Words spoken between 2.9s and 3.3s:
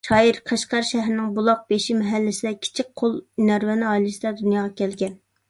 قول